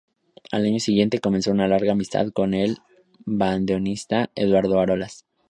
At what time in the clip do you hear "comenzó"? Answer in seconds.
1.19-1.51